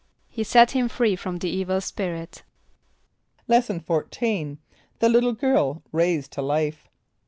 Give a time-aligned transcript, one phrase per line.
[0.31, 2.41] =He set him free from the evil spirit.=
[3.47, 4.57] Lesson XIV.
[4.97, 6.89] The Little Girl Raised to Life.